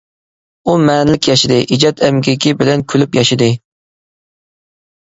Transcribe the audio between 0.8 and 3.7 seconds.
مەنىلىك ياشىدى، ئىجاد ئەمگىكى بىلەن كۈلۈپ ياشىدى.